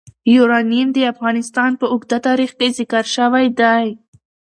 یورانیم 0.35 0.87
د 0.93 0.97
افغانستان 1.13 1.71
په 1.79 1.85
اوږده 1.93 2.17
تاریخ 2.27 2.51
کې 2.59 2.67
ذکر 2.77 3.05
شوی 3.15 3.45
دی. 3.59 3.85